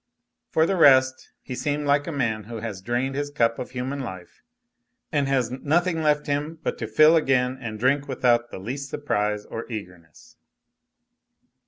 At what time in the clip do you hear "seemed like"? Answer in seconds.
1.53-2.07